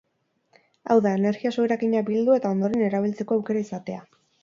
Hau 0.93 0.97
da, 1.07 1.11
energia-soberakina 1.19 2.03
bildu, 2.09 2.41
eta 2.41 2.57
ondoren, 2.57 2.85
erabiltzeko 2.91 3.41
aukera 3.41 3.67
izatea. 3.69 4.05